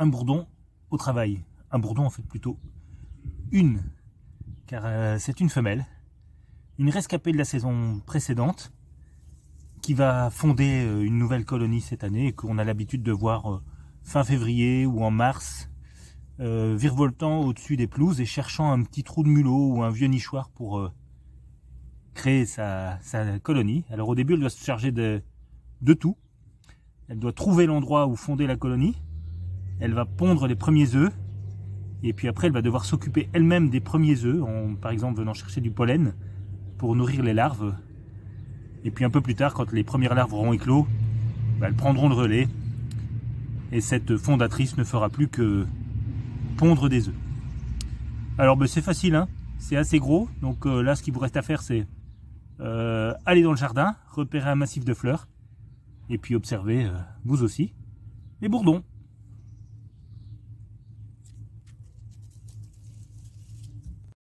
[0.00, 0.46] un bourdon
[0.90, 1.44] au travail.
[1.70, 2.58] Un bourdon en fait plutôt
[3.52, 3.82] une,
[4.66, 5.86] car euh, c'est une femelle,
[6.78, 8.72] une rescapée de la saison précédente,
[9.82, 13.62] qui va fonder euh, une nouvelle colonie cette année qu'on a l'habitude de voir euh,
[14.02, 15.68] fin février ou en mars,
[16.38, 20.48] virevoltant au-dessus des pelouses et cherchant un petit trou de mulot ou un vieux nichoir
[20.48, 20.90] pour
[22.14, 22.98] créer sa,
[23.42, 23.84] colonie.
[23.90, 25.22] Alors au début, elle doit se charger de,
[25.82, 26.16] de tout.
[27.08, 28.96] Elle doit trouver l'endroit où fonder la colonie.
[29.80, 31.12] Elle va pondre les premiers œufs
[32.02, 35.34] et puis après, elle va devoir s'occuper elle-même des premiers œufs, en par exemple venant
[35.34, 36.14] chercher du pollen
[36.78, 37.74] pour nourrir les larves.
[38.84, 40.86] Et puis un peu plus tard, quand les premières larves auront éclos,
[41.58, 42.48] bah, elles prendront le relais.
[43.72, 45.66] Et cette fondatrice ne fera plus que
[46.56, 47.14] pondre des œufs.
[48.38, 49.28] Alors bah, c'est facile, hein
[49.58, 50.28] c'est assez gros.
[50.40, 51.86] Donc euh, là, ce qu'il vous reste à faire, c'est
[52.60, 55.28] euh, aller dans le jardin, repérer un massif de fleurs,
[56.08, 56.92] et puis observer, euh,
[57.24, 57.74] vous aussi,
[58.40, 58.82] les bourdons.